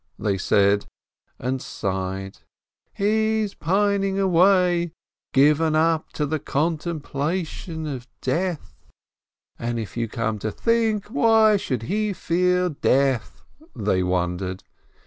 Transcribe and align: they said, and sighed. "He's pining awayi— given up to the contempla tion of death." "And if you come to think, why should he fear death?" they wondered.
they 0.17 0.35
said, 0.35 0.87
and 1.37 1.61
sighed. 1.61 2.39
"He's 2.91 3.53
pining 3.53 4.15
awayi— 4.15 4.93
given 5.31 5.75
up 5.75 6.11
to 6.13 6.25
the 6.25 6.39
contempla 6.39 7.45
tion 7.45 7.85
of 7.85 8.07
death." 8.19 8.87
"And 9.59 9.77
if 9.77 9.95
you 9.95 10.07
come 10.07 10.39
to 10.39 10.49
think, 10.49 11.05
why 11.09 11.55
should 11.57 11.83
he 11.83 12.13
fear 12.13 12.69
death?" 12.69 13.43
they 13.75 14.01
wondered. 14.01 14.63